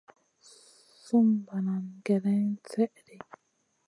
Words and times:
Sùm 1.03 1.27
banana 1.47 1.75
gèlèn 2.05 2.45
slèʼɗi. 2.67 3.15